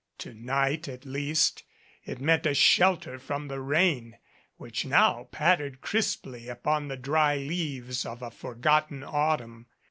To 0.17 0.33
night, 0.33 0.87
at 0.87 1.05
least, 1.05 1.61
it 2.05 2.19
meant 2.19 2.47
a 2.47 2.55
shelter 2.55 3.19
from 3.19 3.47
the 3.49 3.59
rain 3.61 4.17
which 4.57 4.83
now 4.83 5.27
pattered 5.31 5.79
crisply 5.81 6.47
upon 6.47 6.87
the 6.87 6.97
dry 6.97 7.35
leaves 7.35 8.03
of 8.03 8.23
a 8.23 8.31
forgotten 8.31 9.03
autumn. 9.03 9.67